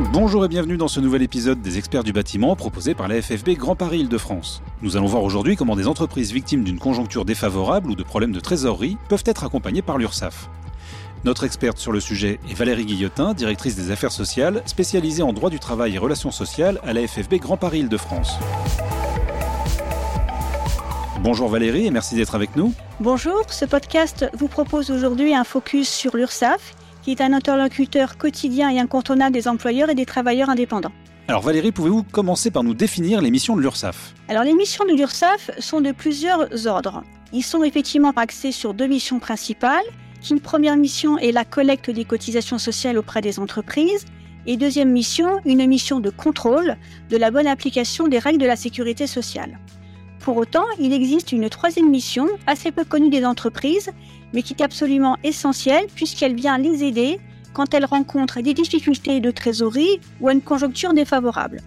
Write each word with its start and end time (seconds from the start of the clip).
Bonjour 0.00 0.44
et 0.44 0.48
bienvenue 0.48 0.76
dans 0.76 0.86
ce 0.86 1.00
nouvel 1.00 1.22
épisode 1.22 1.60
des 1.60 1.76
experts 1.76 2.04
du 2.04 2.12
bâtiment 2.12 2.54
proposé 2.54 2.94
par 2.94 3.08
la 3.08 3.20
FFB 3.20 3.56
Grand 3.56 3.74
Paris 3.74 3.98
Île-de-France. 3.98 4.62
Nous 4.80 4.96
allons 4.96 5.06
voir 5.06 5.24
aujourd'hui 5.24 5.56
comment 5.56 5.74
des 5.74 5.88
entreprises 5.88 6.30
victimes 6.30 6.62
d'une 6.62 6.78
conjoncture 6.78 7.24
défavorable 7.24 7.90
ou 7.90 7.96
de 7.96 8.04
problèmes 8.04 8.30
de 8.30 8.38
trésorerie 8.38 8.96
peuvent 9.08 9.24
être 9.26 9.42
accompagnées 9.42 9.82
par 9.82 9.98
l'URSSAF. 9.98 10.48
Notre 11.24 11.42
experte 11.42 11.78
sur 11.78 11.90
le 11.90 11.98
sujet 11.98 12.38
est 12.48 12.54
Valérie 12.54 12.86
Guillotin, 12.86 13.34
directrice 13.34 13.74
des 13.74 13.90
affaires 13.90 14.12
sociales, 14.12 14.62
spécialisée 14.66 15.24
en 15.24 15.32
droit 15.32 15.50
du 15.50 15.58
travail 15.58 15.96
et 15.96 15.98
relations 15.98 16.30
sociales 16.30 16.80
à 16.84 16.92
la 16.92 17.04
FFB 17.04 17.34
Grand 17.40 17.56
Paris 17.56 17.80
Île-de-France. 17.80 18.38
Bonjour 21.20 21.48
Valérie 21.48 21.86
et 21.86 21.90
merci 21.90 22.14
d'être 22.14 22.36
avec 22.36 22.54
nous. 22.54 22.72
Bonjour, 23.00 23.42
ce 23.48 23.64
podcast 23.64 24.30
vous 24.34 24.46
propose 24.46 24.92
aujourd'hui 24.92 25.34
un 25.34 25.42
focus 25.42 25.88
sur 25.88 26.16
l'URSSAF, 26.16 26.76
qui 27.08 27.12
est 27.12 27.22
un 27.22 27.32
interlocuteur 27.32 28.18
quotidien 28.18 28.68
et 28.68 28.78
incontournable 28.78 29.32
des 29.32 29.48
employeurs 29.48 29.88
et 29.88 29.94
des 29.94 30.04
travailleurs 30.04 30.50
indépendants. 30.50 30.92
Alors 31.26 31.40
Valérie, 31.40 31.72
pouvez-vous 31.72 32.02
commencer 32.02 32.50
par 32.50 32.62
nous 32.62 32.74
définir 32.74 33.22
les 33.22 33.30
missions 33.30 33.56
de 33.56 33.62
l'URSSAF? 33.62 34.12
Alors 34.28 34.42
les 34.42 34.52
missions 34.52 34.84
de 34.84 34.92
l'URSSAF 34.92 35.52
sont 35.58 35.80
de 35.80 35.90
plusieurs 35.92 36.66
ordres. 36.66 37.02
Ils 37.32 37.42
sont 37.42 37.64
effectivement 37.64 38.12
axés 38.14 38.52
sur 38.52 38.74
deux 38.74 38.86
missions 38.86 39.20
principales. 39.20 39.86
Une 40.30 40.38
première 40.38 40.76
mission 40.76 41.16
est 41.16 41.32
la 41.32 41.46
collecte 41.46 41.88
des 41.90 42.04
cotisations 42.04 42.58
sociales 42.58 42.98
auprès 42.98 43.22
des 43.22 43.38
entreprises 43.38 44.04
et 44.46 44.58
deuxième 44.58 44.90
mission, 44.90 45.30
une 45.46 45.66
mission 45.66 46.00
de 46.00 46.10
contrôle 46.10 46.76
de 47.08 47.16
la 47.16 47.30
bonne 47.30 47.46
application 47.46 48.08
des 48.08 48.18
règles 48.18 48.38
de 48.38 48.44
la 48.46 48.56
sécurité 48.56 49.06
sociale. 49.06 49.58
Pour 50.20 50.36
autant, 50.36 50.66
il 50.78 50.92
existe 50.92 51.32
une 51.32 51.48
troisième 51.48 51.88
mission, 51.88 52.26
assez 52.46 52.70
peu 52.70 52.84
connue 52.84 53.08
des 53.08 53.24
entreprises, 53.24 53.92
mais 54.32 54.42
qui 54.42 54.54
est 54.54 54.62
absolument 54.62 55.16
essentielle 55.24 55.86
puisqu'elle 55.94 56.34
vient 56.34 56.58
les 56.58 56.84
aider 56.84 57.18
quand 57.52 57.74
elles 57.74 57.84
rencontrent 57.84 58.40
des 58.40 58.54
difficultés 58.54 59.20
de 59.20 59.30
trésorerie 59.30 60.00
ou 60.20 60.30
une 60.30 60.42
conjoncture 60.42 60.94
défavorable. 60.94 61.60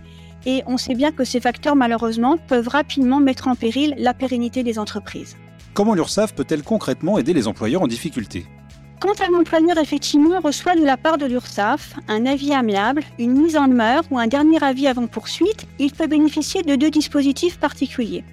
Et 0.45 0.63
on 0.65 0.77
sait 0.77 0.95
bien 0.95 1.11
que 1.11 1.23
ces 1.23 1.39
facteurs, 1.39 1.75
malheureusement, 1.75 2.37
peuvent 2.37 2.67
rapidement 2.67 3.19
mettre 3.19 3.47
en 3.47 3.55
péril 3.55 3.93
la 3.97 4.13
pérennité 4.13 4.63
des 4.63 4.79
entreprises. 4.79 5.35
Comment 5.73 5.93
l'URSSAF 5.93 6.33
peut-elle 6.33 6.63
concrètement 6.63 7.17
aider 7.17 7.33
les 7.33 7.47
employeurs 7.47 7.81
en 7.81 7.87
difficulté? 7.87 8.45
Quand 8.99 9.19
un 9.21 9.33
employeur 9.33 9.77
effectivement 9.77 10.39
reçoit 10.39 10.75
de 10.75 10.83
la 10.83 10.95
part 10.95 11.17
de 11.17 11.25
l'URSSAF 11.25 11.95
un 12.07 12.25
avis 12.25 12.53
amiable, 12.53 13.03
une 13.17 13.33
mise 13.33 13.57
en 13.57 13.67
demeure 13.67 14.03
ou 14.11 14.19
un 14.19 14.27
dernier 14.27 14.63
avis 14.63 14.87
avant 14.87 15.07
poursuite, 15.07 15.65
il 15.79 15.91
peut 15.91 16.07
bénéficier 16.07 16.61
de 16.61 16.75
deux 16.75 16.91
dispositifs 16.91 17.57
particuliers. 17.57 18.23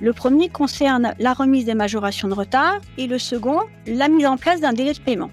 Le 0.00 0.12
premier 0.14 0.48
concerne 0.48 1.14
la 1.18 1.34
remise 1.34 1.66
des 1.66 1.74
majorations 1.74 2.28
de 2.28 2.34
retard 2.34 2.78
et 2.96 3.06
le 3.06 3.18
second, 3.18 3.60
la 3.86 4.08
mise 4.08 4.26
en 4.26 4.38
place 4.38 4.60
d'un 4.60 4.72
délai 4.72 4.94
de 4.94 4.98
paiement. 4.98 5.30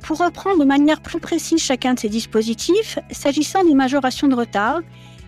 Pour 0.00 0.18
reprendre 0.18 0.60
de 0.60 0.64
manière 0.64 1.00
plus 1.02 1.20
précise 1.20 1.62
chacun 1.62 1.94
de 1.94 1.98
ces 1.98 2.08
dispositifs, 2.08 2.98
s'agissant 3.10 3.64
des 3.64 3.74
majorations 3.74 4.28
de 4.28 4.34
retard, 4.34 4.80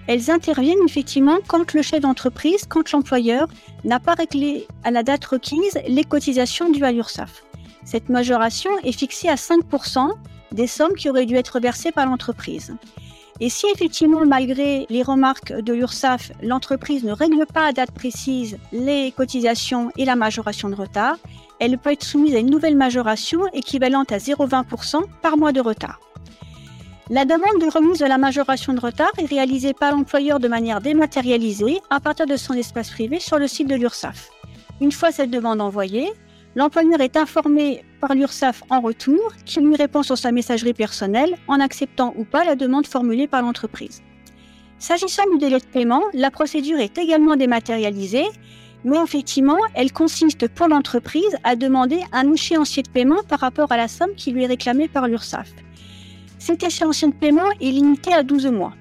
elles 0.07 0.31
interviennent 0.31 0.79
effectivement 0.87 1.39
quand 1.47 1.75
le 1.75 1.83
chef 1.83 2.01
d'entreprise, 2.01 2.65
quand 2.69 2.91
l'employeur 2.93 3.49
n'a 3.85 4.01
pas 4.01 4.15
réglé 4.15 4.67
à 4.83 4.91
la 4.91 5.03
date 5.03 5.27
requise 5.27 5.79
les 5.87 6.05
cotisations 6.05 6.71
dues 6.71 6.85
à 6.85 6.93
l'URSSAF. 6.93 7.45
Cette 7.85 8.09
majoration 8.09 8.71
est 8.83 8.93
fixée 8.93 9.29
à 9.29 9.35
5% 9.35 10.11
des 10.53 10.67
sommes 10.67 10.95
qui 10.95 11.11
auraient 11.11 11.27
dû 11.27 11.37
être 11.37 11.61
versées 11.61 11.93
par 11.93 12.07
l'entreprise. 12.07 12.75
Et 13.43 13.49
si 13.49 13.67
effectivement, 13.75 14.27
malgré 14.27 14.87
les 14.91 15.03
remarques 15.03 15.53
de 15.53 15.73
l'URSSAF, 15.73 16.31
l'entreprise 16.43 17.05
ne 17.05 17.13
règle 17.13 17.47
pas 17.47 17.67
à 17.67 17.73
date 17.73 17.91
précise 17.91 18.59
les 18.71 19.13
cotisations 19.17 19.91
et 19.97 20.05
la 20.05 20.15
majoration 20.15 20.69
de 20.69 20.75
retard, 20.75 21.17
elle 21.59 21.79
peut 21.79 21.93
être 21.93 22.05
soumise 22.05 22.35
à 22.35 22.39
une 22.39 22.51
nouvelle 22.51 22.77
majoration 22.77 23.47
équivalente 23.55 24.13
à 24.13 24.19
0,20% 24.19 25.05
par 25.23 25.39
mois 25.39 25.53
de 25.53 25.61
retard. 25.61 26.01
La 27.09 27.25
demande 27.25 27.61
de 27.61 27.71
remise 27.71 27.99
de 27.99 28.07
la 28.07 28.19
majoration 28.19 28.75
de 28.75 28.81
retard 28.81 29.11
est 29.19 29.27
réalisée 29.27 29.73
par 29.73 29.93
l'employeur 29.93 30.39
de 30.39 30.47
manière 30.47 30.83
dématérialisée 30.83 31.81
à 31.89 31.99
partir 31.99 32.27
de 32.27 32.37
son 32.37 32.55
espace 32.55 32.91
privé 32.91 33.21
sur 33.21 33.39
le 33.39 33.49
site 33.49 33.69
de 33.69 33.75
l'URSSAF. 33.75 34.31
Une 34.83 34.93
fois 34.93 35.13
cette 35.13 35.31
demande 35.31 35.61
envoyée, 35.61 36.13
L'employeur 36.57 37.01
est 37.01 37.17
informé 37.17 37.85
par 38.01 38.15
l'URSSAF 38.15 38.65
en 38.71 38.81
retour, 38.81 39.21
qui 39.45 39.61
lui 39.61 39.77
répond 39.77 40.03
sur 40.03 40.19
sa 40.19 40.33
messagerie 40.33 40.75
personnelle 40.75 41.37
en 41.47 41.61
acceptant 41.61 42.13
ou 42.17 42.25
pas 42.25 42.45
la 42.45 42.57
demande 42.57 42.87
formulée 42.87 43.29
par 43.29 43.43
l'entreprise. 43.43 44.03
S'agissant 44.79 45.31
du 45.31 45.39
délai 45.39 45.59
de 45.59 45.65
paiement, 45.65 46.03
la 46.13 46.31
procédure 46.31 46.81
est 46.81 46.99
également 46.99 47.37
dématérialisée, 47.37 48.27
mais 48.83 48.97
effectivement, 49.05 49.59
elle 49.75 49.93
consiste 49.93 50.49
pour 50.49 50.67
l'entreprise 50.67 51.37
à 51.45 51.55
demander 51.55 52.01
un 52.13 52.33
échéancier 52.33 52.83
de 52.83 52.91
paiement 52.91 53.23
par 53.29 53.41
rapport 53.41 53.71
à 53.71 53.77
la 53.77 53.87
somme 53.87 54.15
qui 54.17 54.33
lui 54.33 54.43
est 54.43 54.49
réclamée 54.49 54.89
par 54.89 55.07
l'URSSAF. 55.07 55.51
Cet 56.39 56.65
échéancier 56.65 57.09
de 57.09 57.15
paiement 57.15 57.51
est 57.61 57.71
limité 57.71 58.13
à 58.13 58.23
12 58.23 58.47
mois 58.47 58.73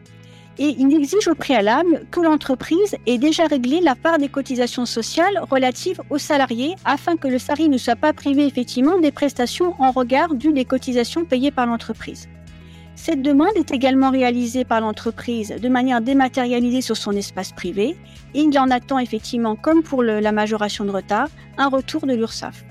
et 0.60 0.76
il 0.78 0.94
exige 0.94 1.30
au 1.30 1.36
préalable 1.36 2.06
que 2.12 2.20
l'entreprise 2.20 2.96
ait 3.08 3.18
déjà 3.18 3.46
réglé 3.46 3.80
la 3.80 3.96
part 3.96 4.18
des 4.18 4.28
cotisations 4.28 4.86
sociales 4.86 5.40
relatives 5.50 6.02
aux 6.10 6.18
salariés 6.18 6.76
afin 6.84 7.16
que 7.16 7.30
le 7.30 7.40
salarié 7.40 7.70
ne 7.70 7.78
soit 7.78 7.96
pas 7.96 8.12
privé 8.12 8.46
effectivement 8.46 9.00
des 9.00 9.12
prestations 9.12 9.74
en 9.80 9.92
regard 9.92 10.36
du 10.36 10.52
des 10.52 10.66
cotisations 10.66 11.24
payées 11.24 11.52
par 11.52 11.66
l'entreprise. 11.66 12.28
Cette 12.96 13.22
demande 13.22 13.56
est 13.56 13.72
également 13.72 14.12
réalisée 14.12 14.66
par 14.66 14.82
l'entreprise 14.82 15.56
de 15.58 15.70
manière 15.70 16.02
dématérialisée 16.02 16.82
sur 16.82 16.98
son 16.98 17.14
espace 17.14 17.54
privé 17.54 17.96
et 18.34 18.42
il 18.42 18.60
en 18.60 18.70
attend 18.70 19.00
effectivement, 19.00 19.56
comme 19.56 19.84
pour 19.84 20.04
la 20.04 20.32
majoration 20.34 20.84
de 20.84 20.92
retard, 20.92 21.30
un 21.58 21.70
retour 21.70 22.06
de 22.06 22.14
l'URSSAF. 22.14 22.66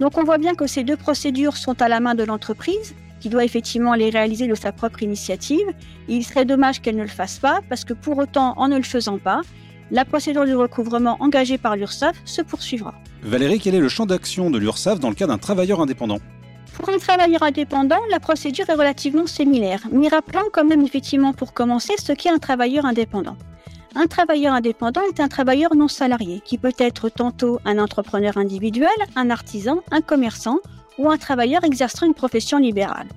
Donc 0.00 0.18
on 0.18 0.24
voit 0.24 0.38
bien 0.38 0.54
que 0.54 0.66
ces 0.66 0.82
deux 0.82 0.96
procédures 0.96 1.56
sont 1.56 1.80
à 1.80 1.88
la 1.88 2.00
main 2.00 2.16
de 2.16 2.24
l'entreprise 2.24 2.94
qui 3.20 3.28
doit 3.28 3.44
effectivement 3.44 3.94
les 3.94 4.10
réaliser 4.10 4.46
de 4.46 4.54
sa 4.54 4.72
propre 4.72 5.02
initiative. 5.02 5.66
il 6.08 6.24
serait 6.24 6.44
dommage 6.44 6.80
qu'elle 6.80 6.96
ne 6.96 7.02
le 7.02 7.08
fasse 7.08 7.38
pas, 7.38 7.60
parce 7.68 7.84
que 7.84 7.94
pour 7.94 8.18
autant, 8.18 8.54
en 8.56 8.68
ne 8.68 8.76
le 8.76 8.82
faisant 8.82 9.18
pas, 9.18 9.40
la 9.90 10.04
procédure 10.04 10.46
de 10.46 10.54
recouvrement 10.54 11.16
engagée 11.20 11.58
par 11.58 11.76
l'URSSAF 11.76 12.16
se 12.24 12.42
poursuivra. 12.42 12.94
Valérie, 13.22 13.58
quel 13.58 13.74
est 13.74 13.80
le 13.80 13.88
champ 13.88 14.06
d'action 14.06 14.50
de 14.50 14.58
l'URSSAF 14.58 15.00
dans 15.00 15.08
le 15.08 15.14
cas 15.14 15.26
d'un 15.26 15.38
travailleur 15.38 15.80
indépendant? 15.80 16.18
Pour 16.74 16.88
un 16.90 16.98
travailleur 16.98 17.42
indépendant, 17.42 17.98
la 18.10 18.20
procédure 18.20 18.68
est 18.68 18.74
relativement 18.74 19.26
similaire, 19.26 19.80
mais 19.90 20.08
rappelons 20.08 20.48
quand 20.52 20.64
même 20.64 20.82
effectivement 20.82 21.32
pour 21.32 21.52
commencer 21.52 21.94
ce 21.98 22.12
qu'est 22.12 22.30
un 22.30 22.38
travailleur 22.38 22.84
indépendant. 22.84 23.36
Un 23.96 24.06
travailleur 24.06 24.54
indépendant 24.54 25.00
est 25.10 25.18
un 25.18 25.28
travailleur 25.28 25.74
non 25.74 25.88
salarié 25.88 26.40
qui 26.44 26.58
peut 26.58 26.74
être 26.78 27.08
tantôt 27.08 27.58
un 27.64 27.78
entrepreneur 27.78 28.36
individuel, 28.36 28.88
un 29.16 29.30
artisan, 29.30 29.80
un 29.90 30.02
commerçant 30.02 30.58
ou 30.98 31.10
un 31.10 31.16
travailleur 31.16 31.64
exerçant 31.64 32.06
une 32.06 32.14
profession 32.14 32.58
libérale. 32.58 33.08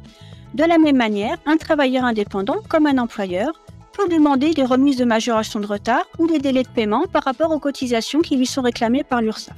De 0.54 0.64
la 0.64 0.78
même 0.78 0.98
manière, 0.98 1.38
un 1.46 1.58
travailleur 1.58 2.06
indépendant, 2.06 2.58
comme 2.68 2.86
un 2.86 2.98
employeur, 2.98 3.52
peut 3.94 4.08
demander 4.08 4.54
des 4.54 4.64
remises 4.64 4.98
de 4.98 5.06
majoration 5.06 5.60
de 5.60 5.66
retard 5.66 6.06
ou 6.18 6.28
des 6.28 6.40
délais 6.40 6.64
de 6.64 6.70
paiement 6.70 7.06
par 7.12 7.24
rapport 7.24 7.52
aux 7.52 7.60
cotisations 7.60 8.22
qui 8.22 8.38
lui 8.38 8.46
sont 8.46 8.62
réclamées 8.62 9.04
par 9.04 9.22
l'URSSAF. 9.22 9.56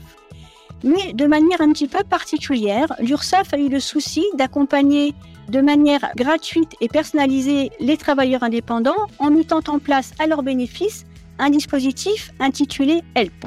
Mais 0.83 1.13
de 1.13 1.25
manière 1.25 1.61
un 1.61 1.71
petit 1.71 1.87
peu 1.87 2.03
particulière, 2.03 2.93
l'URSSAF 2.99 3.53
a 3.53 3.57
eu 3.57 3.69
le 3.69 3.79
souci 3.79 4.25
d'accompagner 4.35 5.13
de 5.49 5.61
manière 5.61 6.11
gratuite 6.15 6.75
et 6.81 6.87
personnalisée 6.87 7.71
les 7.79 7.97
travailleurs 7.97 8.43
indépendants 8.43 9.07
en 9.19 9.29
mettant 9.29 9.61
en 9.67 9.79
place 9.79 10.11
à 10.19 10.27
leur 10.27 10.43
bénéfice 10.43 11.05
un 11.39 11.49
dispositif 11.49 12.31
intitulé 12.39 13.01
HELP. 13.15 13.45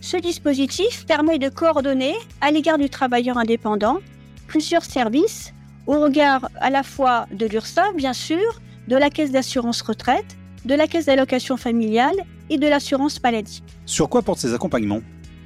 Ce 0.00 0.16
dispositif 0.16 1.06
permet 1.06 1.38
de 1.38 1.48
coordonner 1.48 2.14
à 2.40 2.50
l'égard 2.50 2.78
du 2.78 2.88
travailleur 2.88 3.36
indépendant 3.36 3.98
plusieurs 4.50 4.84
services 4.84 5.54
au 5.86 6.00
regard 6.00 6.50
à 6.60 6.70
la 6.70 6.82
fois 6.82 7.26
de 7.32 7.46
l'URSSAF, 7.46 7.94
bien 7.94 8.12
sûr, 8.12 8.60
de 8.88 8.96
la 8.96 9.08
caisse 9.08 9.30
d'assurance 9.30 9.80
retraite, 9.80 10.36
de 10.64 10.74
la 10.74 10.88
caisse 10.88 11.06
d'allocation 11.06 11.56
familiale 11.56 12.16
et 12.50 12.58
de 12.58 12.66
l'assurance 12.66 13.22
maladie. 13.22 13.62
Sur 13.86 14.08
quoi 14.08 14.22
portent 14.22 14.40
ces 14.40 14.52
accompagnements? 14.52 15.02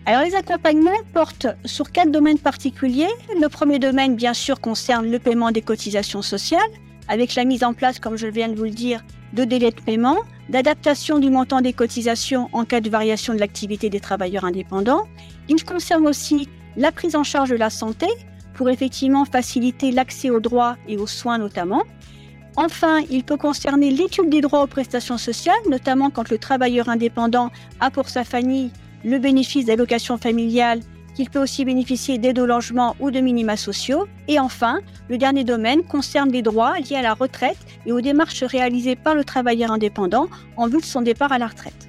Alors 0.06 0.22
les 0.22 0.34
accompagnements 0.34 1.02
portent 1.12 1.48
sur 1.66 1.92
quatre 1.92 2.10
domaines 2.10 2.38
particuliers. 2.38 3.12
Le 3.38 3.48
premier 3.48 3.78
domaine, 3.78 4.16
bien 4.16 4.32
sûr, 4.32 4.58
concerne 4.58 5.10
le 5.10 5.18
paiement 5.18 5.50
des 5.50 5.60
cotisations 5.60 6.22
sociales, 6.22 6.60
avec 7.06 7.34
la 7.34 7.44
mise 7.44 7.62
en 7.62 7.74
place, 7.74 7.98
comme 7.98 8.16
je 8.16 8.26
viens 8.26 8.48
de 8.48 8.54
vous 8.54 8.64
le 8.64 8.70
dire, 8.70 9.04
de 9.34 9.44
délais 9.44 9.70
de 9.70 9.82
paiement, 9.82 10.16
d'adaptation 10.48 11.18
du 11.18 11.28
montant 11.28 11.60
des 11.60 11.74
cotisations 11.74 12.48
en 12.54 12.64
cas 12.64 12.80
de 12.80 12.88
variation 12.88 13.34
de 13.34 13.38
l'activité 13.38 13.90
des 13.90 14.00
travailleurs 14.00 14.46
indépendants. 14.46 15.04
Il 15.50 15.62
concerne 15.62 16.06
aussi 16.08 16.48
la 16.78 16.90
prise 16.90 17.16
en 17.16 17.22
charge 17.22 17.50
de 17.50 17.56
la 17.56 17.68
santé 17.68 18.06
pour 18.54 18.70
effectivement 18.70 19.24
faciliter 19.24 19.90
l'accès 19.90 20.30
aux 20.30 20.40
droits 20.40 20.76
et 20.88 20.96
aux 20.96 21.06
soins 21.06 21.38
notamment. 21.38 21.82
Enfin, 22.56 23.00
il 23.10 23.24
peut 23.24 23.36
concerner 23.36 23.90
l'étude 23.90 24.30
des 24.30 24.40
droits 24.40 24.62
aux 24.62 24.68
prestations 24.68 25.18
sociales, 25.18 25.56
notamment 25.68 26.10
quand 26.10 26.30
le 26.30 26.38
travailleur 26.38 26.88
indépendant 26.88 27.50
a 27.80 27.90
pour 27.90 28.08
sa 28.08 28.22
famille 28.22 28.70
le 29.04 29.18
bénéfice 29.18 29.66
d'allocations 29.66 30.18
familiales 30.18 30.80
qu'il 31.14 31.30
peut 31.30 31.40
aussi 31.40 31.64
bénéficier 31.64 32.18
d'aides 32.18 32.38
au 32.38 32.46
logement 32.46 32.96
ou 33.00 33.10
de 33.10 33.20
minima 33.20 33.56
sociaux. 33.56 34.06
Et 34.28 34.38
enfin, 34.38 34.80
le 35.08 35.16
dernier 35.16 35.44
domaine 35.44 35.82
concerne 35.84 36.30
les 36.30 36.42
droits 36.42 36.78
liés 36.78 36.96
à 36.96 37.02
la 37.02 37.14
retraite 37.14 37.58
et 37.86 37.92
aux 37.92 38.00
démarches 38.00 38.42
réalisées 38.42 38.96
par 38.96 39.14
le 39.14 39.24
travailleur 39.24 39.70
indépendant 39.70 40.28
en 40.56 40.66
vue 40.66 40.80
de 40.80 40.84
son 40.84 41.02
départ 41.02 41.32
à 41.32 41.38
la 41.38 41.46
retraite. 41.46 41.88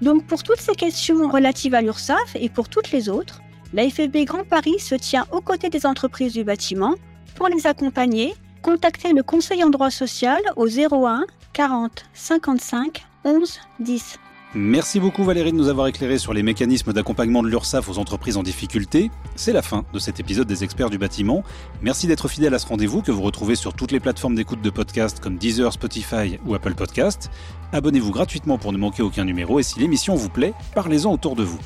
Donc 0.00 0.26
pour 0.26 0.42
toutes 0.42 0.60
ces 0.60 0.74
questions 0.74 1.28
relatives 1.28 1.74
à 1.74 1.82
l'URSSAF 1.82 2.36
et 2.36 2.48
pour 2.48 2.68
toutes 2.68 2.92
les 2.92 3.08
autres, 3.08 3.40
la 3.72 3.88
FFB 3.88 4.24
Grand 4.24 4.44
Paris 4.44 4.78
se 4.78 4.94
tient 4.94 5.26
aux 5.32 5.40
côtés 5.40 5.70
des 5.70 5.86
entreprises 5.86 6.32
du 6.32 6.44
bâtiment 6.44 6.94
pour 7.34 7.48
les 7.48 7.66
accompagner 7.66 8.34
contactez 8.66 9.12
le 9.12 9.22
conseil 9.22 9.62
en 9.62 9.70
droit 9.70 9.90
social 9.92 10.40
au 10.56 10.66
01 10.66 11.24
40 11.52 12.04
55 12.14 13.06
11 13.24 13.60
10. 13.78 14.18
Merci 14.54 14.98
beaucoup 14.98 15.22
Valérie 15.22 15.52
de 15.52 15.56
nous 15.56 15.68
avoir 15.68 15.86
éclairé 15.86 16.18
sur 16.18 16.32
les 16.32 16.42
mécanismes 16.42 16.92
d'accompagnement 16.92 17.42
de 17.42 17.48
l'URSSAF 17.48 17.88
aux 17.88 17.98
entreprises 17.98 18.36
en 18.36 18.42
difficulté. 18.42 19.10
C'est 19.36 19.52
la 19.52 19.62
fin 19.62 19.84
de 19.92 19.98
cet 19.98 20.18
épisode 20.18 20.48
des 20.48 20.64
experts 20.64 20.90
du 20.90 20.98
bâtiment. 20.98 21.44
Merci 21.80 22.06
d'être 22.06 22.26
fidèle 22.26 22.54
à 22.54 22.58
ce 22.58 22.66
rendez-vous 22.66 23.02
que 23.02 23.12
vous 23.12 23.22
retrouvez 23.22 23.54
sur 23.54 23.74
toutes 23.74 23.92
les 23.92 24.00
plateformes 24.00 24.34
d'écoute 24.34 24.62
de 24.62 24.70
podcasts 24.70 25.20
comme 25.20 25.36
Deezer, 25.36 25.72
Spotify 25.72 26.38
ou 26.44 26.54
Apple 26.54 26.74
Podcast. 26.74 27.30
Abonnez-vous 27.72 28.10
gratuitement 28.10 28.58
pour 28.58 28.72
ne 28.72 28.78
manquer 28.78 29.02
aucun 29.02 29.24
numéro 29.24 29.60
et 29.60 29.62
si 29.62 29.78
l'émission 29.78 30.14
vous 30.16 30.30
plaît, 30.30 30.54
parlez-en 30.74 31.12
autour 31.12 31.36
de 31.36 31.44
vous. 31.44 31.60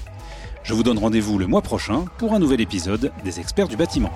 Je 0.63 0.75
vous 0.75 0.83
donne 0.83 0.99
rendez-vous 0.99 1.39
le 1.39 1.47
mois 1.47 1.63
prochain 1.63 2.05
pour 2.19 2.35
un 2.35 2.39
nouvel 2.39 2.61
épisode 2.61 3.13
des 3.25 3.41
experts 3.41 3.69
du 3.69 3.77
bâtiment. 3.77 4.13